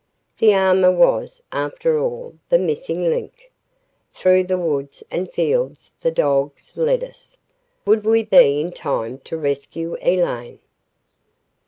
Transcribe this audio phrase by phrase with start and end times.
[0.39, 3.51] The armor was, after all, the missing link.
[4.15, 7.37] Through woods and fields the dogs led us.
[7.85, 10.57] Would we be in time to rescue Elaine?